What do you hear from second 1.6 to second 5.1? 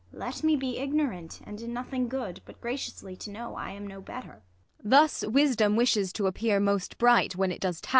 in nothing good, But graciously to know I am no better. Ang.